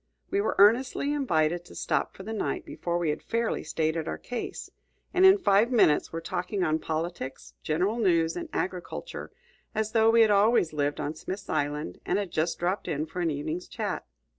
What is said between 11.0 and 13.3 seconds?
Smith's Island and had just dropped in for an